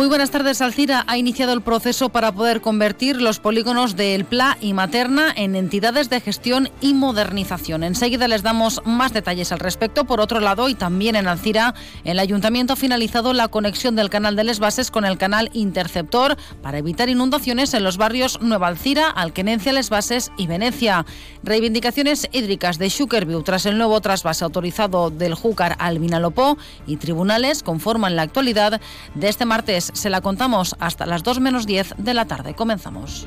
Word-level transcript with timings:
Muy 0.00 0.08
buenas 0.08 0.30
tardes. 0.30 0.62
Alcira 0.62 1.04
ha 1.08 1.18
iniciado 1.18 1.52
el 1.52 1.60
proceso 1.60 2.08
para 2.08 2.32
poder 2.32 2.62
convertir 2.62 3.20
los 3.20 3.38
polígonos 3.38 3.96
de 3.96 4.14
El 4.14 4.24
Pla 4.24 4.56
y 4.58 4.72
Materna 4.72 5.30
en 5.36 5.54
entidades 5.54 6.08
de 6.08 6.22
gestión 6.22 6.70
y 6.80 6.94
modernización. 6.94 7.84
Enseguida 7.84 8.26
les 8.26 8.42
damos 8.42 8.80
más 8.86 9.12
detalles 9.12 9.52
al 9.52 9.58
respecto. 9.58 10.06
Por 10.06 10.22
otro 10.22 10.40
lado, 10.40 10.70
y 10.70 10.74
también 10.74 11.16
en 11.16 11.28
Alcira, 11.28 11.74
el 12.04 12.18
ayuntamiento 12.18 12.72
ha 12.72 12.76
finalizado 12.76 13.34
la 13.34 13.48
conexión 13.48 13.94
del 13.94 14.08
canal 14.08 14.36
de 14.36 14.44
Les 14.44 14.58
Bases 14.58 14.90
con 14.90 15.04
el 15.04 15.18
canal 15.18 15.50
Interceptor 15.52 16.38
para 16.62 16.78
evitar 16.78 17.10
inundaciones 17.10 17.74
en 17.74 17.84
los 17.84 17.98
barrios 17.98 18.40
Nueva 18.40 18.68
Alcira, 18.68 19.10
Alquenencia, 19.10 19.74
Les 19.74 19.90
Bases 19.90 20.32
y 20.38 20.46
Venecia. 20.46 21.04
Reivindicaciones 21.42 22.26
hídricas 22.32 22.78
de 22.78 22.88
Schukerview 22.88 23.42
tras 23.42 23.66
el 23.66 23.76
nuevo 23.76 24.00
trasvase 24.00 24.44
autorizado 24.44 25.10
del 25.10 25.34
Júcar 25.34 25.76
al 25.78 25.98
Vinalopó 25.98 26.56
y 26.86 26.96
tribunales 26.96 27.62
conforman 27.62 28.16
la 28.16 28.22
actualidad 28.22 28.80
de 29.14 29.28
este 29.28 29.44
martes 29.44 29.89
se 29.94 30.10
la 30.10 30.20
contamos 30.20 30.76
hasta 30.78 31.06
las 31.06 31.22
2 31.22 31.40
menos 31.40 31.66
10 31.66 31.94
de 31.98 32.14
la 32.14 32.26
tarde. 32.26 32.54
Comenzamos. 32.54 33.26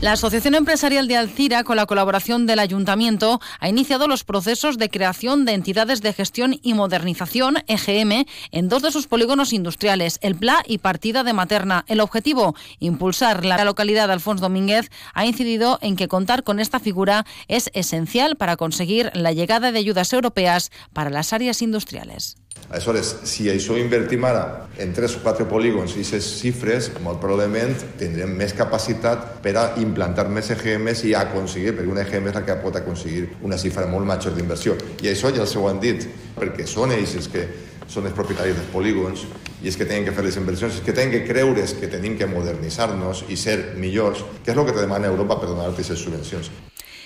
La 0.00 0.12
Asociación 0.12 0.54
Empresarial 0.54 1.08
de 1.08 1.16
Alcira, 1.16 1.64
con 1.64 1.74
la 1.74 1.86
colaboración 1.86 2.46
del 2.46 2.60
Ayuntamiento, 2.60 3.40
ha 3.58 3.68
iniciado 3.68 4.06
los 4.06 4.22
procesos 4.22 4.78
de 4.78 4.90
creación 4.90 5.44
de 5.44 5.54
entidades 5.54 6.02
de 6.02 6.12
gestión 6.12 6.60
y 6.62 6.74
modernización, 6.74 7.56
EGM, 7.66 8.24
en 8.52 8.68
dos 8.68 8.82
de 8.82 8.92
sus 8.92 9.08
polígonos 9.08 9.52
industriales, 9.52 10.20
El 10.22 10.36
Pla 10.36 10.62
y 10.64 10.78
Partida 10.78 11.24
de 11.24 11.32
Materna. 11.32 11.84
El 11.88 11.98
objetivo, 11.98 12.54
impulsar 12.78 13.44
la 13.44 13.64
localidad 13.64 14.06
de 14.06 14.12
Alfonso 14.12 14.42
Domínguez, 14.42 14.88
ha 15.14 15.26
incidido 15.26 15.80
en 15.82 15.96
que 15.96 16.06
contar 16.06 16.44
con 16.44 16.60
esta 16.60 16.78
figura 16.78 17.26
es 17.48 17.68
esencial 17.74 18.36
para 18.36 18.56
conseguir 18.56 19.10
la 19.14 19.32
llegada 19.32 19.72
de 19.72 19.80
ayudas 19.80 20.12
europeas 20.12 20.70
para 20.92 21.10
las 21.10 21.32
áreas 21.32 21.60
industriales. 21.60 22.36
Aleshores, 22.68 23.14
si 23.24 23.46
això 23.48 23.72
ho 23.72 23.80
invertim 23.80 24.26
ara 24.28 24.68
en 24.76 24.90
tres 24.92 25.14
o 25.16 25.22
quatre 25.22 25.46
polígons 25.48 25.94
i 25.94 26.02
aquestes 26.02 26.26
xifres, 26.42 26.90
molt 27.00 27.16
probablement 27.22 27.72
tindrem 28.00 28.34
més 28.36 28.52
capacitat 28.56 29.38
per 29.44 29.54
a 29.56 29.64
implantar 29.80 30.26
més 30.28 30.50
EGMs 30.52 31.06
i 31.08 31.14
aconseguir, 31.16 31.72
perquè 31.78 31.94
un 31.94 32.02
EGM 32.02 32.28
és 32.28 32.36
la 32.36 32.44
que 32.44 32.58
pot 32.60 32.76
aconseguir 32.76 33.24
una 33.48 33.56
xifra 33.56 33.88
molt 33.88 34.04
major 34.06 34.36
d'inversió. 34.36 34.76
I 35.00 35.08
això 35.14 35.32
ja 35.32 35.46
els 35.46 35.56
ho 35.56 35.64
han 35.70 35.80
dit, 35.80 36.04
perquè 36.36 36.68
són 36.68 36.92
ells 36.92 37.16
els 37.16 37.32
que 37.32 37.48
són 37.88 38.04
els 38.04 38.16
propietaris 38.16 38.58
dels 38.58 38.72
polígons 38.72 39.24
i 39.62 39.70
és 39.70 39.76
que 39.80 39.86
tenen 39.88 40.04
que 40.04 40.12
fer 40.14 40.26
les 40.26 40.36
inversions, 40.36 40.76
és 40.76 40.84
que 40.84 40.92
tenen 40.92 41.14
que 41.14 41.24
creure 41.26 41.64
que 41.80 41.88
tenim 41.90 42.18
que 42.20 42.28
modernitzar-nos 42.28 43.24
i 43.32 43.36
ser 43.40 43.78
millors, 43.80 44.22
que 44.44 44.52
és 44.52 44.58
el 44.58 44.66
que 44.68 44.76
te 44.76 44.84
demana 44.84 45.08
Europa 45.08 45.40
per 45.40 45.48
donar 45.50 45.70
aquestes 45.72 46.04
subvencions. 46.04 46.52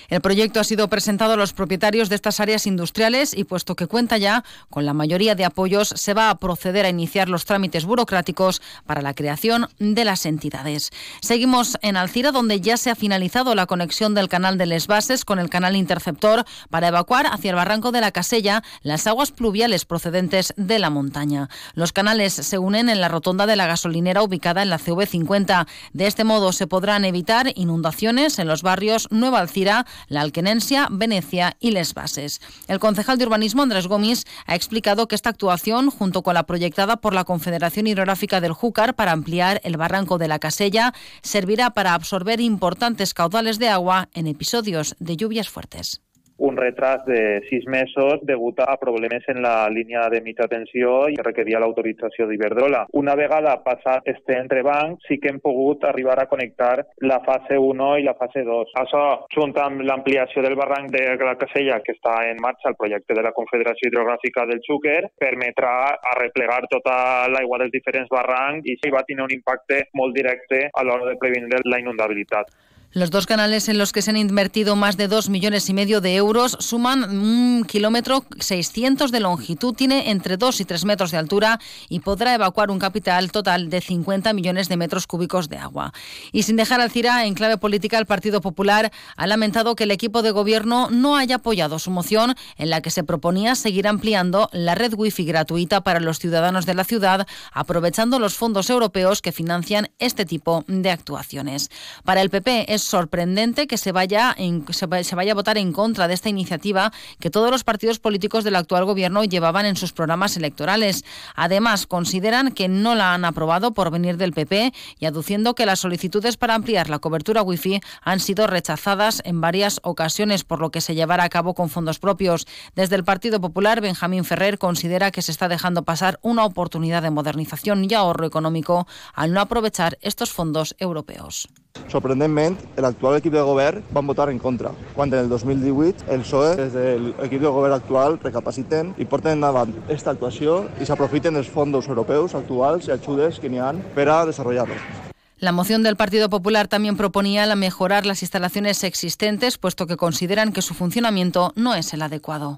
El 0.09 0.21
proyecto 0.21 0.59
ha 0.59 0.63
sido 0.63 0.87
presentado 0.87 1.33
a 1.33 1.37
los 1.37 1.53
propietarios 1.53 2.09
de 2.09 2.15
estas 2.15 2.39
áreas 2.39 2.67
industriales 2.67 3.33
y 3.35 3.43
puesto 3.43 3.75
que 3.75 3.87
cuenta 3.87 4.17
ya 4.17 4.43
con 4.69 4.85
la 4.85 4.93
mayoría 4.93 5.35
de 5.35 5.45
apoyos, 5.45 5.93
se 5.95 6.13
va 6.13 6.29
a 6.29 6.35
proceder 6.35 6.85
a 6.85 6.89
iniciar 6.89 7.29
los 7.29 7.45
trámites 7.45 7.85
burocráticos 7.85 8.61
para 8.85 9.01
la 9.01 9.13
creación 9.13 9.67
de 9.79 10.05
las 10.05 10.25
entidades. 10.25 10.91
Seguimos 11.21 11.77
en 11.81 11.97
Alcira, 11.97 12.31
donde 12.31 12.61
ya 12.61 12.77
se 12.77 12.89
ha 12.89 12.95
finalizado 12.95 13.55
la 13.55 13.65
conexión 13.65 14.13
del 14.13 14.29
canal 14.29 14.57
de 14.57 14.65
Les 14.65 14.87
con 15.25 15.39
el 15.39 15.49
canal 15.49 15.75
interceptor 15.75 16.45
para 16.69 16.87
evacuar 16.87 17.27
hacia 17.27 17.49
el 17.49 17.55
barranco 17.55 17.91
de 17.91 18.01
la 18.01 18.11
Casella 18.11 18.63
las 18.81 19.07
aguas 19.07 19.31
pluviales 19.31 19.85
procedentes 19.85 20.53
de 20.57 20.79
la 20.79 20.89
montaña. 20.89 21.49
Los 21.73 21.93
canales 21.93 22.33
se 22.33 22.57
unen 22.57 22.89
en 22.89 23.01
la 23.01 23.07
rotonda 23.07 23.45
de 23.45 23.55
la 23.55 23.67
gasolinera 23.67 24.23
ubicada 24.23 24.61
en 24.61 24.69
la 24.69 24.79
CV50. 24.79 25.67
De 25.93 26.07
este 26.07 26.23
modo 26.23 26.51
se 26.51 26.67
podrán 26.67 27.05
evitar 27.05 27.51
inundaciones 27.55 28.39
en 28.39 28.47
los 28.47 28.61
barrios 28.61 29.07
Nueva 29.11 29.39
Alcira, 29.39 29.85
la 30.07 30.21
Alquenencia, 30.21 30.87
Venecia 30.91 31.57
y 31.59 31.71
Les 31.71 31.93
Bases. 31.93 32.41
El 32.67 32.79
concejal 32.79 33.17
de 33.17 33.25
urbanismo 33.25 33.63
Andrés 33.63 33.87
Gómez 33.87 34.25
ha 34.45 34.55
explicado 34.55 35.07
que 35.07 35.15
esta 35.15 35.29
actuación, 35.29 35.89
junto 35.89 36.23
con 36.23 36.33
la 36.33 36.43
proyectada 36.43 36.97
por 36.97 37.13
la 37.13 37.23
Confederación 37.23 37.87
Hidrográfica 37.87 38.41
del 38.41 38.53
Júcar 38.53 38.95
para 38.95 39.11
ampliar 39.11 39.61
el 39.63 39.77
barranco 39.77 40.17
de 40.17 40.27
la 40.27 40.39
Casella, 40.39 40.93
servirá 41.21 41.71
para 41.71 41.93
absorber 41.93 42.41
importantes 42.41 43.13
caudales 43.13 43.59
de 43.59 43.69
agua 43.69 44.09
en 44.13 44.27
episodios 44.27 44.95
de 44.99 45.17
lluvias 45.17 45.49
fuertes. 45.49 46.01
Un 46.37 46.57
retras 46.57 47.05
de 47.05 47.41
sis 47.49 47.65
mesos 47.67 48.21
degut 48.23 48.59
a 48.59 48.77
problemes 48.77 49.23
en 49.27 49.41
la 49.41 49.69
línia 49.69 50.07
de 50.09 50.21
mitja 50.21 50.47
tensió 50.47 51.07
i 51.09 51.17
requeria 51.21 51.61
l'autorització 51.61 52.27
d'Iberdrola. 52.27 52.85
Una 52.99 53.15
vegada 53.15 53.55
passat 53.63 54.07
este 54.11 54.37
entrebanc, 54.39 54.99
sí 55.07 55.19
que 55.19 55.29
hem 55.31 55.39
pogut 55.43 55.85
arribar 55.85 56.19
a 56.19 56.27
connectar 56.31 56.85
la 57.05 57.19
fase 57.25 57.57
1 57.57 57.89
i 58.01 58.07
la 58.07 58.15
fase 58.19 58.43
2. 58.47 58.73
Això, 58.83 59.03
junt 59.35 59.55
amb 59.61 59.85
l'ampliació 59.85 60.41
del 60.41 60.57
barranc 60.59 60.91
de 60.91 61.05
la 61.23 61.37
Casella, 61.39 61.79
que 61.85 61.95
està 61.97 62.15
en 62.29 62.41
marxa 62.41 62.71
el 62.71 62.79
projecte 62.79 63.13
de 63.13 63.23
la 63.23 63.33
Confederació 63.35 63.89
Hidrogràfica 63.89 64.47
del 64.49 64.63
Xúquer, 64.65 64.99
permetrà 65.19 65.75
arreplegar 66.15 66.63
tota 66.71 66.97
l'aigua 67.31 67.61
dels 67.61 67.73
diferents 67.73 68.09
barrancs 68.09 68.67
i 68.67 68.93
va 68.93 69.05
tenir 69.07 69.23
un 69.23 69.33
impacte 69.33 69.83
molt 69.93 70.15
directe 70.17 70.67
a 70.73 70.83
l'hora 70.83 71.09
de 71.11 71.17
prevenir 71.21 71.63
la 71.65 71.79
inundabilitat. 71.79 72.49
Los 72.95 73.09
dos 73.09 73.25
canales 73.25 73.69
en 73.69 73.79
los 73.79 73.91
que 73.91 74.03
se 74.03 74.11
han 74.11 74.17
invertido 74.17 74.75
más 74.75 74.97
de 74.97 75.07
dos 75.07 75.27
millones 75.27 75.67
y 75.67 75.73
medio 75.73 75.99
de 75.99 76.15
euros 76.15 76.55
suman 76.59 77.03
un 77.09 77.63
kilómetro 77.63 78.23
600 78.39 79.11
de 79.11 79.19
longitud, 79.19 79.73
tiene 79.73 80.11
entre 80.11 80.37
2 80.37 80.61
y 80.61 80.65
3 80.65 80.85
metros 80.85 81.09
de 81.09 81.17
altura 81.17 81.59
y 81.89 82.01
podrá 82.01 82.35
evacuar 82.35 82.69
un 82.69 82.77
capital 82.77 83.31
total 83.31 83.71
de 83.71 83.81
50 83.81 84.31
millones 84.33 84.69
de 84.69 84.77
metros 84.77 85.07
cúbicos 85.07 85.49
de 85.49 85.57
agua. 85.57 85.91
Y 86.31 86.43
sin 86.43 86.55
dejar 86.55 86.81
al 86.81 86.91
CIRA 86.91 87.25
en 87.25 87.33
clave 87.33 87.57
política, 87.57 87.97
el 87.97 88.05
Partido 88.05 88.41
Popular 88.41 88.91
ha 89.17 89.25
lamentado 89.25 89.75
que 89.75 89.85
el 89.85 89.91
equipo 89.91 90.21
de 90.21 90.29
gobierno 90.29 90.89
no 90.91 91.17
haya 91.17 91.37
apoyado 91.37 91.79
su 91.79 91.89
moción 91.89 92.35
en 92.57 92.69
la 92.69 92.81
que 92.81 92.91
se 92.91 93.03
proponía 93.03 93.55
seguir 93.55 93.87
ampliando 93.87 94.51
la 94.51 94.75
red 94.75 94.93
wifi 94.93 95.25
gratuita 95.25 95.81
para 95.81 95.99
los 95.99 96.19
ciudadanos 96.19 96.67
de 96.67 96.75
la 96.75 96.83
ciudad, 96.83 97.25
aprovechando 97.53 98.19
los 98.19 98.35
fondos 98.35 98.69
europeos 98.69 99.23
que 99.23 99.31
financian 99.31 99.89
este 99.97 100.25
tipo 100.25 100.63
de 100.67 100.91
actuaciones. 100.91 101.71
Para 102.03 102.21
el 102.21 102.29
PP 102.29 102.71
es 102.71 102.82
sorprendente 102.83 103.67
que 103.67 103.77
se 103.77 103.91
vaya, 103.91 104.35
se, 104.71 104.85
vaya 105.15 105.31
a 105.31 105.35
votar 105.35 105.57
en 105.57 105.73
contra 105.73 106.07
de 106.07 106.13
esta 106.13 106.29
iniciativa 106.29 106.91
que 107.19 107.29
todos 107.29 107.51
los 107.51 107.63
partidos 107.63 107.99
políticos 107.99 108.43
del 108.43 108.55
actual 108.55 108.85
gobierno 108.85 109.23
llevaban 109.23 109.65
en 109.65 109.75
sus 109.75 109.93
programas 109.93 110.37
electorales. 110.37 111.03
Además, 111.35 111.87
consideran 111.87 112.51
que 112.51 112.67
no 112.67 112.95
la 112.95 113.13
han 113.13 113.25
aprobado 113.25 113.73
por 113.73 113.91
venir 113.91 114.17
del 114.17 114.33
PP 114.33 114.73
y 114.99 115.05
aduciendo 115.05 115.55
que 115.55 115.65
las 115.65 115.79
solicitudes 115.79 116.37
para 116.37 116.55
ampliar 116.55 116.89
la 116.89 116.99
cobertura 116.99 117.41
wifi 117.41 117.81
han 118.01 118.19
sido 118.19 118.47
rechazadas 118.47 119.21
en 119.25 119.41
varias 119.41 119.79
ocasiones, 119.83 120.43
por 120.43 120.59
lo 120.59 120.71
que 120.71 120.81
se 120.81 120.95
llevará 120.95 121.23
a 121.23 121.29
cabo 121.29 121.53
con 121.53 121.69
fondos 121.69 121.99
propios. 121.99 122.47
Desde 122.75 122.95
el 122.95 123.03
Partido 123.03 123.39
Popular, 123.41 123.81
Benjamín 123.81 124.25
Ferrer 124.25 124.57
considera 124.57 125.11
que 125.11 125.21
se 125.21 125.31
está 125.31 125.47
dejando 125.47 125.83
pasar 125.83 126.19
una 126.21 126.45
oportunidad 126.45 127.01
de 127.01 127.11
modernización 127.11 127.85
y 127.89 127.93
ahorro 127.93 128.25
económico 128.25 128.87
al 129.13 129.33
no 129.33 129.41
aprovechar 129.41 129.97
estos 130.01 130.31
fondos 130.31 130.75
europeos. 130.79 131.47
Sorprendentment, 131.87 132.59
l'actual 132.81 133.19
equip 133.19 133.33
de 133.33 133.41
govern 133.45 133.83
van 133.93 134.07
votar 134.07 134.29
en 134.31 134.39
contra, 134.39 134.71
quan 134.95 135.13
en 135.13 135.19
el 135.19 135.29
2018 135.29 136.09
el 136.09 136.21
PSOE, 136.21 136.55
des 136.57 136.73
de 136.73 136.97
l'equip 136.99 137.41
de 137.41 137.53
govern 137.53 137.73
actual, 137.73 138.19
recapaciten 138.23 138.95
i 138.97 139.05
porten 139.05 139.37
endavant 139.37 139.75
aquesta 139.85 140.11
actuació 140.11 140.63
i 140.81 140.85
s'aprofiten 140.89 141.33
dels 141.37 141.49
fons 141.49 141.87
europeus 141.87 142.33
actuals 142.35 142.87
i 142.87 142.91
ajudes 142.91 143.39
que 143.39 143.49
n'hi 143.49 143.59
ha 143.61 143.73
per 143.95 144.09
a 144.09 144.25
desenvolupar-los. 144.25 145.11
La 145.43 145.51
moción 145.51 145.83
del 145.83 145.97
Partido 145.97 146.29
Popular 146.29 146.69
también 146.69 146.95
proponía 146.95 147.45
la 147.45 147.55
mejorar 147.55 148.05
las 148.05 148.21
instalaciones 148.21 148.83
existentes, 148.85 149.57
puesto 149.57 149.87
que 149.87 149.97
consideran 149.97 150.53
que 150.53 150.61
su 150.61 150.73
funcionamiento 150.73 151.51
no 151.55 151.75
es 151.75 151.93
el 151.93 152.01
adecuado. 152.01 152.57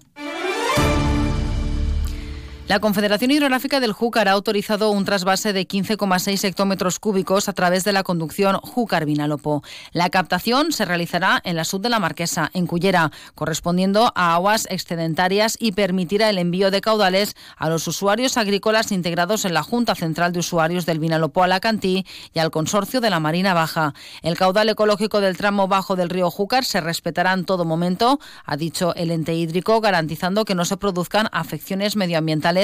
La 2.68 2.80
Confederación 2.80 3.30
Hidrográfica 3.30 3.80
del 3.80 3.94
Júcar 3.94 4.28
ha 4.28 4.32
autorizado 4.32 4.90
un 4.90 5.06
trasvase 5.06 5.54
de 5.54 5.68
15,6 5.68 6.44
hectómetros 6.46 6.98
cúbicos 6.98 7.48
a 7.48 7.54
través 7.54 7.84
de 7.84 7.94
la 7.94 8.02
conducción 8.02 8.58
Júcar-Vinalopó. 8.58 9.62
La 9.92 10.10
captación 10.10 10.72
se 10.72 10.84
realizará 10.84 11.40
en 11.44 11.58
la 11.58 11.64
sud 11.64 11.82
de 11.82 11.90
la 11.90 12.00
Marquesa, 12.00 12.50
en 12.56 12.66
Cullera, 12.66 13.12
correspondiendo 13.36 14.12
a 14.16 14.34
aguas 14.34 14.66
excedentarias 14.72 15.58
y 15.60 15.74
permitirá 15.74 16.28
el 16.32 16.40
envío 16.40 16.72
de 16.72 16.82
caudales 16.82 17.36
a 17.56 17.70
los 17.70 17.88
usuarios 17.88 18.36
agrícolas 18.36 18.92
integrados 18.92 19.46
en 19.46 19.54
la 19.54 19.62
Junta 19.62 19.94
Central 19.94 20.34
de 20.34 20.40
Usuarios 20.40 20.88
del 20.88 20.98
Vinalopó 20.98 21.44
Alacantí 21.44 22.04
y 22.34 22.40
al 22.40 22.50
Consorcio 22.50 23.00
de 23.00 23.12
la 23.12 23.20
Marina 23.20 23.54
Baja. 23.54 23.94
El 24.24 24.38
caudal 24.38 24.70
ecológico 24.70 25.22
del 25.22 25.38
tramo 25.38 25.68
bajo 25.68 25.96
del 25.96 26.10
río 26.10 26.32
Júcar 26.32 26.66
se 26.66 26.82
respetará 26.82 27.34
en 27.34 27.46
todo 27.46 27.64
momento, 27.64 28.20
ha 28.44 28.58
dicho 28.58 28.96
el 28.96 29.12
ente 29.12 29.36
hídrico, 29.36 29.82
garantizando 29.82 30.46
que 30.46 30.56
no 30.56 30.66
se 30.66 30.78
produzcan 30.78 31.30
afecciones 31.32 31.96
medioambientales 31.96 32.55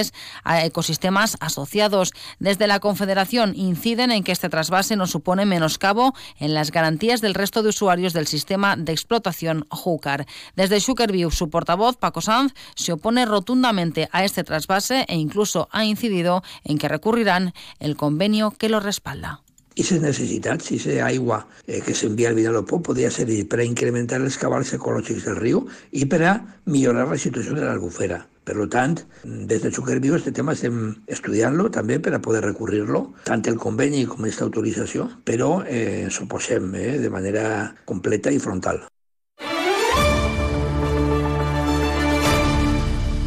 a 0.43 0.65
ecosistemas 0.65 1.37
asociados. 1.39 2.13
Desde 2.39 2.67
la 2.67 2.79
Confederación 2.79 3.53
inciden 3.55 4.11
en 4.11 4.23
que 4.23 4.31
este 4.31 4.49
trasvase 4.49 4.95
no 4.95 5.07
supone 5.07 5.45
menoscabo 5.45 6.13
en 6.39 6.53
las 6.53 6.71
garantías 6.71 7.21
del 7.21 7.33
resto 7.33 7.63
de 7.63 7.69
usuarios 7.69 8.13
del 8.13 8.27
sistema 8.27 8.75
de 8.75 8.91
explotación 8.91 9.65
Júcar. 9.69 10.25
Desde 10.55 10.79
Sugarview, 10.79 11.31
su 11.31 11.49
portavoz, 11.49 11.97
Paco 11.97 12.21
Sanz, 12.21 12.53
se 12.75 12.93
opone 12.93 13.25
rotundamente 13.25 14.09
a 14.11 14.23
este 14.23 14.43
trasvase 14.43 15.05
e 15.07 15.15
incluso 15.15 15.67
ha 15.71 15.85
incidido 15.85 16.43
en 16.63 16.77
que 16.77 16.87
recurrirán 16.87 17.53
el 17.79 17.95
convenio 17.95 18.51
que 18.51 18.69
lo 18.69 18.79
respalda. 18.79 19.41
I 19.71 19.85
les 19.87 20.01
necessitats, 20.03 20.65
si 20.67 20.75
és 20.75 20.99
aigua 20.99 21.37
eh, 21.65 21.79
que 21.85 21.95
s'envia 21.95 22.29
al 22.29 22.35
Vinalopó, 22.35 22.81
podria 22.83 23.11
servir 23.11 23.45
per 23.47 23.61
a 23.61 23.67
incrementar 23.67 24.19
els 24.19 24.35
cabals 24.41 24.73
ecològics 24.75 25.29
del 25.29 25.39
riu 25.39 25.63
i 25.95 26.03
per 26.11 26.21
a 26.27 26.33
millorar 26.67 27.07
la 27.07 27.17
situació 27.17 27.55
de 27.55 27.63
l'albufera. 27.63 28.19
Per 28.43 28.55
tant, 28.73 28.95
des 29.23 29.61
de 29.61 29.71
Viu 30.01 30.15
este 30.17 30.31
tema 30.33 30.55
estem 30.57 30.77
estudiant-lo 31.07 31.69
també 31.69 31.99
per 31.99 32.15
a 32.17 32.21
poder 32.25 32.41
recurrir-lo, 32.45 33.03
tant 33.27 33.45
el 33.45 33.59
conveni 33.61 34.05
com 34.09 34.25
aquesta 34.25 34.47
autorització, 34.47 35.09
però 35.23 35.51
eh, 35.65 36.07
ens 36.07 36.21
oposem 36.25 36.73
eh, 36.75 36.97
de 37.03 37.13
manera 37.13 37.45
completa 37.85 38.33
i 38.33 38.39
frontal. 38.39 38.81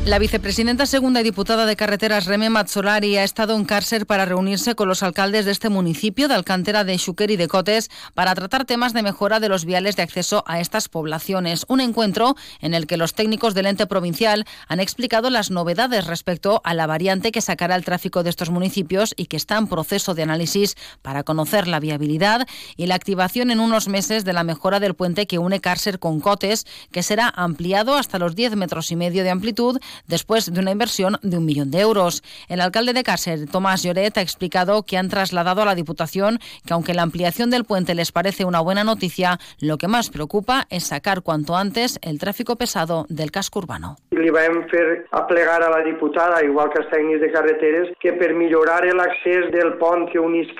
La 0.07 0.19
vicepresidenta 0.19 0.85
segunda 0.85 1.23
y 1.23 1.25
diputada 1.25 1.65
de 1.65 1.77
carreteras 1.77 2.27
Reme 2.27 2.51
Mazzolari 2.51 3.17
ha 3.17 3.25
estado 3.25 3.57
en 3.57 3.65
cárcel 3.65 4.05
para 4.05 4.27
reunirse 4.27 4.75
con 4.75 4.87
los 4.87 5.03
alcaldes 5.03 5.47
de 5.47 5.51
este 5.51 5.71
municipio, 5.71 6.29
de 6.29 6.35
Alcantera 6.35 6.85
de 6.85 6.99
Xúquer 6.99 7.31
y 7.31 7.37
de 7.37 7.49
Cotes, 7.49 7.91
para 8.13 8.35
tratar 8.35 8.67
temas 8.67 8.93
de 8.93 9.03
mejora 9.03 9.41
de 9.41 9.49
los 9.49 9.65
viales 9.65 9.97
de 9.97 10.03
acceso 10.03 10.45
a 10.47 10.61
estas 10.61 10.91
poblaciones. 10.91 11.65
Un 11.69 11.81
encuentro 11.81 12.37
en 12.61 12.75
el 12.75 12.87
que 12.87 12.99
los 12.99 13.15
técnicos 13.15 13.55
del 13.55 13.65
ente 13.65 13.87
provincial 13.87 14.45
han 14.69 14.79
explicado 14.79 15.31
las 15.31 15.51
novedades 15.51 16.07
respecto 16.07 16.61
a 16.65 16.75
la 16.75 16.87
variante 16.87 17.33
que 17.33 17.41
sacará 17.41 17.75
el 17.75 17.87
tráfico 17.87 18.23
de 18.23 18.29
estos 18.29 18.51
municipios 18.51 19.15
y 19.17 19.25
que 19.25 19.39
está 19.39 19.57
en 19.57 19.69
proceso 19.69 20.15
de 20.15 20.25
análisis 20.25 20.77
para 21.01 21.23
conocer 21.23 21.67
la 21.67 21.81
viabilidad 21.81 22.47
y 22.77 22.89
la 22.89 22.95
activación 22.95 23.51
en 23.51 23.59
unos 23.59 23.89
meses 23.89 24.27
de 24.27 24.35
la 24.35 24.45
mejora 24.45 24.81
del 24.81 24.93
puente 24.93 25.27
que 25.27 25.39
une 25.39 25.63
Cárcer 25.63 25.99
con 25.99 26.21
Cotes, 26.21 26.67
que 26.93 27.03
será 27.03 27.33
ampliado 27.35 27.97
hasta 27.97 28.19
los 28.19 28.35
10 28.35 28.57
metros 28.57 28.93
y 28.93 28.97
medio 28.97 29.25
de 29.25 29.31
amplitud 29.31 29.81
después 30.07 30.53
de 30.53 30.61
una 30.61 30.71
inversión 30.71 31.17
de 31.23 31.39
un 31.39 31.45
millón 31.45 31.71
de 31.71 31.81
euros. 31.81 32.23
El 32.49 32.61
alcalde 32.61 32.93
de 32.93 33.03
Cárcer, 33.03 33.47
Tomás 33.51 33.83
Lloret, 33.83 34.17
ha 34.19 34.23
explicado 34.23 34.83
que 34.83 34.97
han 34.97 35.09
trasladado 35.09 35.63
a 35.63 35.65
la 35.65 35.75
Diputación 35.75 36.39
que 36.67 36.75
aunque 36.75 36.95
la 36.95 37.03
ampliación 37.03 37.51
del 37.51 37.65
puente 37.65 37.95
les 37.95 38.13
parece 38.13 38.45
una 38.45 38.61
buena 38.61 38.85
noticia, 38.85 39.39
lo 39.61 39.79
que 39.79 39.89
más 39.89 40.11
preocupa 40.11 40.67
es 40.71 40.85
sacar 40.85 41.23
cuanto 41.23 41.57
antes 41.57 41.99
el 42.03 42.19
tráfico 42.19 42.57
pesado 42.57 43.07
del 43.09 43.31
casco 43.31 43.59
urbano. 43.59 43.97
Li 44.15 44.31
vam 44.31 44.63
fer 44.71 45.05
aplegar 45.13 45.63
a 45.63 45.71
la 45.71 45.83
diputada, 45.85 46.43
igual 46.45 46.71
que 46.73 46.81
els 46.83 46.91
tècnics 46.93 47.21
de 47.21 47.33
carreteres, 47.35 47.93
que 48.01 48.15
per 48.17 48.33
millorar 48.33 48.83
l'accés 48.95 49.51
del 49.53 49.75
pont 49.81 50.09
que 50.11 50.23
unís 50.23 50.51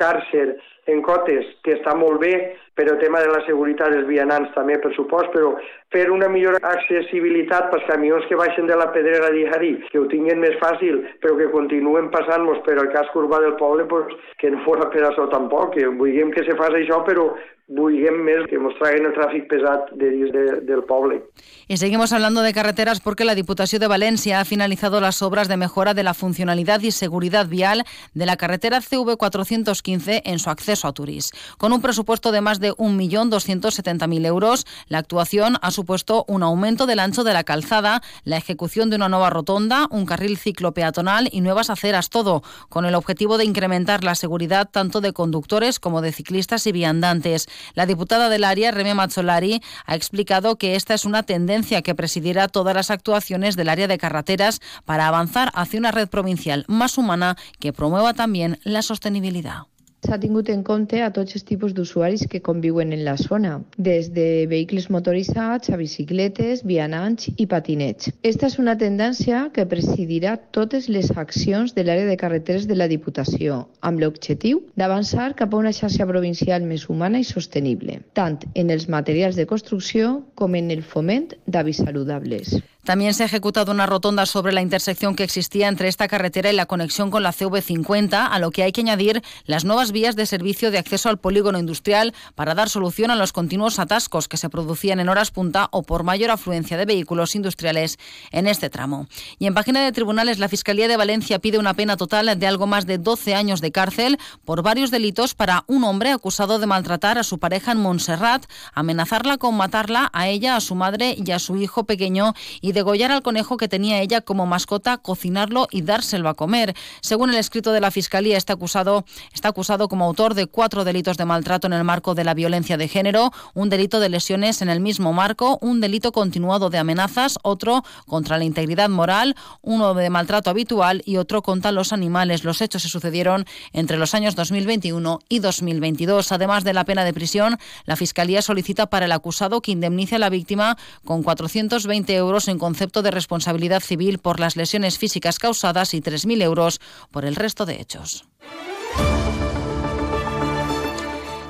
en 0.87 1.01
Cotes, 1.03 1.47
que 1.65 1.79
està 1.79 1.95
molt 1.97 2.21
bé, 2.21 2.35
per 2.75 2.89
el 2.91 2.99
tema 2.99 3.21
de 3.23 3.31
la 3.31 3.41
seguretat 3.47 3.93
dels 3.95 4.09
vianants 4.09 4.51
també, 4.55 4.77
per 4.83 4.91
supost, 4.97 5.31
però 5.35 5.55
fer 5.95 6.09
una 6.11 6.29
millor 6.29 6.59
accessibilitat 6.59 7.71
pels 7.71 7.87
camions 7.87 8.27
que 8.29 8.39
baixen 8.39 8.67
de 8.67 8.77
la 8.77 8.91
Pedrera 8.95 9.31
d'Ijarí, 9.31 9.73
que 9.93 10.03
ho 10.03 10.09
tinguin 10.11 10.43
més 10.43 10.59
fàcil, 10.63 11.05
però 11.23 11.39
que 11.39 11.53
continuen 11.55 12.11
passant-nos 12.15 12.61
per 12.67 12.77
al 12.81 12.91
casc 12.95 13.15
urbà 13.17 13.41
del 13.45 13.57
poble, 13.61 13.87
pues, 13.91 14.15
que 14.43 14.51
no 14.51 14.63
fos 14.67 14.83
per 14.91 15.07
això 15.07 15.29
tampoc, 15.31 15.77
que 15.77 15.87
vulguem 15.87 16.35
que 16.35 16.45
se 16.45 16.59
faci 16.59 16.83
això, 16.83 17.05
però 17.07 17.31
vulguem 17.69 18.19
més 18.27 18.43
que 18.51 18.59
ens 18.61 18.75
traguen 18.77 19.07
el 19.09 19.15
tràfic 19.17 19.47
pesat 19.49 19.89
de 19.97 20.11
dins 20.13 20.33
de, 20.35 20.45
del 20.69 20.83
poble. 20.85 21.23
Y 21.67 21.79
seguimos 21.79 22.13
hablando 22.13 22.43
de 22.43 22.53
carreteras 22.53 23.01
porque 23.01 23.25
la 23.25 23.35
Diputación 23.35 23.81
de 23.81 23.87
Valencia 23.89 24.41
ha 24.41 24.45
finalizado 24.45 25.01
las 25.01 25.23
obras 25.23 25.49
de 25.49 25.57
mejora 25.57 25.95
de 25.95 26.03
la 26.03 26.13
funcionalidad 26.13 26.83
y 26.83 26.91
seguridad 26.91 27.47
vial 27.47 27.85
de 28.13 28.27
la 28.27 28.37
carretera 28.37 28.81
CV415 28.81 30.23
en 30.27 30.39
su 30.39 30.51
acceso 30.51 30.74
a 30.83 30.93
Turís. 30.93 31.31
Con 31.59 31.73
un 31.73 31.81
presupuesto 31.81 32.33
de 32.33 32.41
más 32.41 32.59
de 32.59 32.73
1.270.000 32.73 34.27
euros, 34.27 34.67
la 34.89 34.99
actuación 34.99 35.59
ha 35.63 35.71
supuesto 35.71 36.25
un 36.27 36.43
aumento 36.43 36.87
del 36.87 36.99
ancho 36.99 37.23
de 37.23 37.33
la 37.33 37.45
calzada, 37.45 38.03
la 38.25 38.39
ejecución 38.39 38.91
de 38.91 38.97
una 38.97 39.09
nueva 39.09 39.31
rotonda, 39.31 39.87
un 39.91 40.07
carril 40.07 40.39
ciclo 40.39 40.73
peatonal 40.73 41.29
y 41.31 41.41
nuevas 41.43 41.71
aceras, 41.71 42.11
todo 42.11 42.43
con 42.69 42.87
el 42.87 42.95
objetivo 42.95 43.39
de 43.39 43.45
incrementar 43.45 44.03
la 44.03 44.15
seguridad 44.15 44.69
tanto 44.71 45.01
de 45.01 45.13
conductores 45.13 45.79
como 45.79 46.01
de 46.01 46.13
ciclistas 46.13 46.67
y 46.67 46.73
viandantes. 46.73 47.47
La 47.75 47.87
diputada 47.87 48.29
del 48.29 48.45
área, 48.45 48.71
Reme 48.71 48.95
Mazzolari, 48.95 49.61
ha 49.87 49.95
explicado 49.95 50.57
que 50.57 50.77
esta 50.77 50.95
es 50.95 51.05
una 51.05 51.23
tendencia 51.23 51.83
que 51.83 51.95
presidirá 51.95 52.49
todas 52.49 52.75
las 52.75 52.91
actuaciones 52.91 53.57
del 53.57 53.69
área 53.69 53.89
de 53.89 53.99
carreteras 53.99 54.61
para 54.85 55.09
avanzar 55.09 55.51
hacia 55.55 55.79
una 55.79 55.91
red 55.91 56.09
provincial 56.09 56.65
más 56.69 56.97
humana 56.99 57.37
que 57.61 57.73
promueva 57.73 58.15
también 58.15 58.59
la 58.65 58.83
sostenibilidad. 58.83 59.74
S'ha 60.05 60.19
tingut 60.21 60.51
en 60.53 60.63
compte 60.69 60.99
a 61.01 61.07
tots 61.17 61.37
els 61.39 61.47
tipus 61.49 61.73
d'usuaris 61.73 62.27
que 62.29 62.43
conviuen 62.45 62.91
en 62.93 63.05
la 63.07 63.15
zona, 63.17 63.53
des 63.87 64.11
de 64.13 64.27
vehicles 64.51 64.91
motoritzats 64.93 65.73
a 65.73 65.79
bicicletes, 65.81 66.61
vianants 66.69 67.31
i 67.41 67.47
patinets. 67.49 68.11
Esta 68.33 68.51
és 68.51 68.59
una 68.61 68.75
tendència 68.83 69.47
que 69.57 69.65
presidirà 69.71 70.35
totes 70.59 70.91
les 70.93 71.09
accions 71.25 71.73
de 71.79 71.87
l'àrea 71.89 72.11
de 72.11 72.19
carreteres 72.21 72.69
de 72.69 72.77
la 72.77 72.91
Diputació, 72.93 73.63
amb 73.81 74.05
l'objectiu 74.05 74.61
d'avançar 74.77 75.31
cap 75.41 75.57
a 75.57 75.63
una 75.65 75.73
xarxa 75.73 76.11
provincial 76.13 76.69
més 76.69 76.85
humana 76.93 77.25
i 77.25 77.31
sostenible, 77.31 78.03
tant 78.13 78.43
en 78.53 78.77
els 78.77 78.91
materials 78.99 79.41
de 79.41 79.49
construcció 79.49 80.15
com 80.35 80.61
en 80.61 80.71
el 80.77 80.85
foment 80.85 81.33
d'avis 81.49 81.81
saludables. 81.81 82.59
También 82.85 83.15
se 83.15 83.23
ha 83.23 83.27
ejecutado 83.27 83.73
una 83.73 83.87
rotonda 83.87 84.27
sobre 84.27 84.53
la 84.53 84.61
intersección 84.61 85.17
que 85.17 85.25
existía 85.25 85.69
entre 85.69 85.89
esta 85.89 86.07
carretera 86.07 86.53
y 86.53 86.55
la 86.55 86.67
conexión 86.67 87.11
con 87.11 87.23
la 87.23 87.33
CV50, 87.33 88.29
a 88.31 88.39
lo 88.39 88.51
que 88.51 88.63
hay 88.63 88.73
que 88.73 88.83
añadir 88.83 89.23
las 89.47 89.65
nuevas 89.65 89.91
vías 89.91 90.17
de 90.17 90.27
servicio 90.27 90.71
de 90.71 90.77
acceso 90.77 91.09
al 91.09 91.17
polígono 91.17 91.59
industrial 91.59 92.13
para 92.35 92.55
dar 92.55 92.69
solución 92.69 93.11
a 93.11 93.17
los 93.17 93.33
continuos 93.33 93.79
atascos 93.79 94.29
que 94.29 94.37
se 94.37 94.51
producían 94.51 95.01
en 95.01 95.09
horas 95.09 95.31
punta 95.31 95.69
o 95.73 95.83
por 95.83 96.03
mayor 96.03 96.31
afluencia 96.31 96.77
de 96.77 96.85
vehículos 96.85 97.35
industriales 97.35 97.99
en 98.31 98.47
este 98.47 98.69
tramo. 98.69 99.09
Y 99.39 99.47
en 99.47 99.55
página 99.55 99.83
de 99.83 99.93
tribunales, 99.93 100.39
la 100.39 100.51
Fiscalía 100.51 100.87
de 100.87 100.99
Valencia 100.99 101.39
pide 101.39 101.59
una 101.59 101.73
pena 101.73 101.97
total 101.97 102.39
de 102.39 102.47
algo 102.47 102.67
más 102.67 102.85
de 102.85 102.99
12 102.99 103.35
años 103.35 103.63
de 103.63 103.73
cárcel 103.73 104.19
por 104.45 104.63
varios 104.63 104.91
delitos 104.91 105.35
para 105.35 105.65
un 105.69 105.85
hombre 105.85 106.11
acusado 106.11 106.59
de 106.59 106.67
maltratar 106.67 107.17
a 107.17 107.25
su 107.25 107.39
pareja 107.39 107.73
en 107.73 107.79
Montserrat, 107.79 108.45
amenazarla 108.75 109.39
con 109.39 109.57
matarla 109.57 110.11
a 110.13 110.29
ella, 110.29 110.57
a 110.57 110.61
su 110.61 110.75
madre 110.75 111.17
y 111.17 111.31
a 111.31 111.39
su 111.39 111.57
hijo 111.57 111.85
pequeño 111.85 112.35
degollar 112.75 113.11
al 113.11 113.23
conejo 113.23 113.57
que 113.57 113.69
tenía 113.69 114.01
ella 114.01 114.21
como 114.21 114.47
mascota, 114.47 114.99
cocinarlo 114.99 115.69
y 115.71 115.83
dárselo 115.83 116.29
a 116.29 116.35
comer. 116.35 116.75
Según 117.01 117.31
el 117.31 117.37
escrito 117.37 117.73
de 117.73 117.81
la 117.81 117.91
Fiscalía, 117.91 118.37
está 118.37 118.53
acusado, 118.53 119.05
está 119.33 119.49
acusado 119.49 119.89
como 119.89 120.05
autor 120.05 120.35
de 120.35 120.47
cuatro 120.47 120.85
delitos 120.85 121.17
de 121.17 121.25
maltrato 121.25 121.67
en 121.67 121.73
el 121.73 121.85
marco 121.85 122.15
de 122.15 122.25
la 122.25 122.35
violencia 122.35 122.77
de 122.77 122.89
género, 122.89 123.33
un 123.55 123.71
delito 123.71 124.01
de 124.01 124.11
lesiones 124.11 124.61
en 124.61 124.69
el 124.69 124.81
mismo 124.81 125.13
marco, 125.13 125.59
un 125.63 125.81
delito 125.81 126.13
continuado 126.13 126.69
de 126.69 126.79
amenazas, 126.79 127.39
otro 127.43 127.83
contra 128.07 128.37
la 128.37 128.45
integridad 128.45 128.89
moral, 128.89 129.37
uno 129.63 129.95
de 129.95 130.11
maltrato 130.11 130.51
habitual 130.51 131.03
y 131.05 131.17
otro 131.17 131.43
contra 131.43 131.73
los 131.73 131.93
animales. 131.93 132.45
Los 132.45 132.61
hechos 132.61 132.83
se 132.83 132.89
sucedieron 132.89 133.47
entre 133.73 133.97
los 133.97 134.15
años 134.15 134.35
2021 134.35 135.21
y 135.29 135.39
2022. 135.39 136.33
Además 136.33 136.65
de 136.65 136.75
la 136.75 136.85
pena 136.85 137.05
de 137.05 137.13
prisión, 137.13 137.59
la 137.87 137.97
Fiscalía 137.97 138.43
solicita 138.43 138.87
para 138.87 139.07
el 139.07 139.13
acusado 139.13 139.61
que 139.61 139.73
indemnice 139.73 140.17
a 140.17 140.19
la 140.19 140.29
víctima 140.29 140.77
con 141.05 141.23
420 141.23 142.15
euros 142.15 142.49
en 142.49 142.59
concepto 142.65 143.03
de 143.03 143.11
responsabilidad 143.11 143.83
civil 143.83 144.21
por 144.21 144.41
las 144.41 144.57
lesiones 144.57 144.97
físicas 144.97 145.39
causadas 145.39 145.93
y 145.93 146.01
3.000 146.01 146.43
euros 146.43 146.81
por 147.11 147.27
el 147.27 147.37
resto 147.37 147.67
de 147.67 147.79
hechos. 147.79 148.25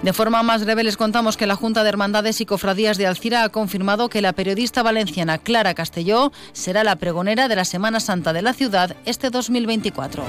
De 0.03 0.13
forma 0.13 0.43
más 0.43 0.65
breve 0.65 0.83
les 0.83 0.97
contamos 0.97 1.37
que 1.37 1.47
la 1.47 1.55
Junta 1.55 1.85
de 1.85 1.91
Hermandades 1.91 2.41
y 2.41 2.47
Cofradías 2.47 2.99
de 2.99 3.07
Alcira 3.07 3.45
ha 3.45 3.49
confirmado 3.51 4.09
que 4.09 4.23
la 4.23 4.33
periodista 4.33 4.83
valenciana 4.83 5.39
Clara 5.39 5.75
Castelló 5.75 6.33
será 6.53 6.83
la 6.83 6.97
pregonera 6.97 7.47
de 7.47 7.55
la 7.55 7.65
Semana 7.65 8.01
Santa 8.01 8.33
de 8.33 8.43
la 8.43 8.53
ciudad 8.53 8.97
este 9.05 9.31
2024. 9.31 10.25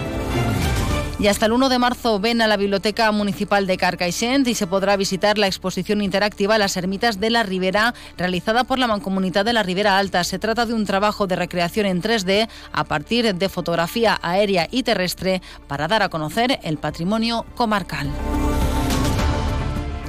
Y 1.17 1.27
hasta 1.27 1.45
el 1.45 1.53
1 1.53 1.69
de 1.69 1.79
marzo 1.79 2.19
ven 2.19 2.41
a 2.41 2.48
la 2.48 2.57
Biblioteca 2.57 3.10
Municipal 3.12 3.67
de 3.67 3.77
Carcaixent 3.77 4.45
y 4.48 4.53
se 4.53 4.67
podrá 4.67 4.98
visitar 4.98 5.38
la 5.38 5.48
exposición 5.48 6.01
interactiva 6.01 6.57
Las 6.57 6.75
Ermitas 6.75 7.22
de 7.22 7.29
la 7.29 7.43
Ribera, 7.43 7.93
realizada 8.17 8.65
por 8.65 8.79
la 8.79 8.88
Mancomunidad 8.88 9.45
de 9.45 9.53
la 9.53 9.63
Ribera 9.63 9.98
Alta. 9.98 10.25
Se 10.25 10.39
trata 10.39 10.65
de 10.65 10.74
un 10.74 10.86
trabajo 10.86 11.25
de 11.25 11.38
recreación 11.38 11.86
en 11.86 12.01
3D 12.01 12.50
a 12.74 12.84
partir 12.84 13.34
de 13.34 13.50
fotografía 13.50 14.19
aérea 14.22 14.67
y 14.69 14.84
terrestre 14.84 15.41
para 15.67 15.88
dar 15.88 16.03
a 16.03 16.10
conocer 16.10 16.60
el 16.63 16.77
patrimonio 16.77 17.45
comarcal. 17.55 18.10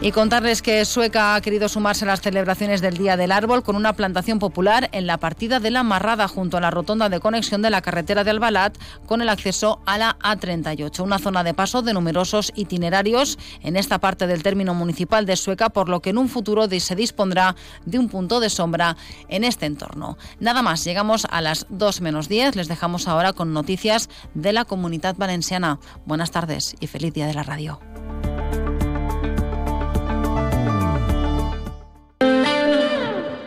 Y 0.03 0.13
contarles 0.13 0.63
que 0.63 0.85
Sueca 0.85 1.35
ha 1.35 1.41
querido 1.41 1.69
sumarse 1.69 2.05
a 2.05 2.09
las 2.09 2.21
celebraciones 2.21 2.81
del 2.81 2.97
Día 2.97 3.17
del 3.17 3.33
Árbol 3.33 3.63
con 3.63 3.77
una 3.77 3.95
plantación 3.95 4.39
popular 4.39 4.89
en 4.93 5.07
la 5.07 5.17
partida 5.17 5.59
de 5.59 5.71
la 5.71 5.83
Marrada 5.83 6.29
junto 6.29 6.59
a 6.59 6.61
la 6.61 6.71
rotonda 6.71 7.09
de 7.09 7.19
conexión 7.19 7.63
de 7.63 7.71
la 7.71 7.81
carretera 7.81 8.23
de 8.23 8.31
Albalat 8.31 8.77
con 9.07 9.21
el 9.21 9.29
acceso 9.29 9.81
a 9.87 9.99
la 9.99 10.17
A38, 10.21 11.03
una 11.03 11.19
zona 11.19 11.43
de 11.43 11.55
paso 11.55 11.83
de 11.83 11.95
numerosos 11.95 12.53
itinerarios 12.55 13.39
en 13.63 13.75
esta 13.75 13.99
parte 13.99 14.27
del 14.27 14.43
término 14.43 14.75
municipal 14.75 15.27
de 15.27 15.35
Sueca, 15.35 15.71
por 15.71 15.89
lo 15.89 16.01
que 16.01 16.11
en 16.11 16.19
un 16.19 16.29
futuro 16.29 16.69
se 16.69 16.95
dispondrá 16.95 17.57
de 17.85 17.99
un 17.99 18.09
punto 18.09 18.39
de 18.39 18.51
sombra 18.51 18.97
en 19.29 19.45
este 19.45 19.67
entorno. 19.67 20.19
Nada 20.39 20.63
más, 20.63 20.85
llegamos 20.85 21.27
a 21.31 21.41
las 21.41 21.67
2 21.71 22.01
menos 22.03 22.29
10, 22.29 22.55
les 22.55 22.69
dejamos 22.69 23.09
ahora 23.09 23.33
con 23.33 23.53
noticias 23.53 24.09
de 24.35 24.53
la 24.53 24.67
comunidad 24.67 25.17
valenciana. 25.17 25.81
Buenas 26.05 26.31
tardes 26.31 26.77
y 26.81 26.87
feliz 26.87 27.15
Día 27.15 27.27
de 27.27 27.35
la 27.35 27.43
Radio. 27.43 27.81